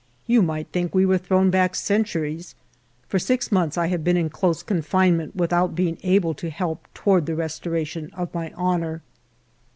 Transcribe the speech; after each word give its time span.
You 0.25 0.41
might 0.41 0.65
think 0.69 0.95
we 0.95 1.05
were 1.05 1.19
thrown 1.19 1.51
back 1.51 1.75
centuries. 1.75 2.55
For 3.07 3.19
six 3.19 3.51
months 3.51 3.77
I 3.77 3.85
have 3.89 4.03
been 4.03 4.17
in 4.17 4.31
close 4.31 4.63
confinement 4.63 5.35
without 5.35 5.75
being 5.75 5.99
able 6.01 6.33
to 6.41 6.49
help 6.49 6.87
toward 6.95 7.27
the 7.27 7.35
restoration 7.35 8.09
of 8.15 8.33
my 8.33 8.51
honor. 8.55 9.03